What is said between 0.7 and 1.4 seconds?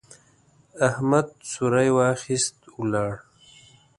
احمد